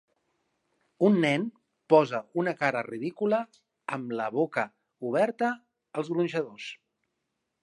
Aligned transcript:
Un 1.09 1.19
nen 1.25 1.43
posa 1.95 2.21
una 2.43 2.55
cara 2.63 2.83
ridícula 2.89 3.43
amb 3.99 4.17
la 4.23 4.29
boca 4.41 4.67
oberta 5.11 5.55
als 6.01 6.15
gronxadors. 6.17 6.77